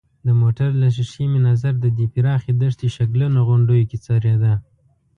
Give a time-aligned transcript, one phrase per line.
[0.25, 4.53] د موټر له ښېښې مې نظر د دې پراخې دښتې شګلنو غونډیو کې څرېده.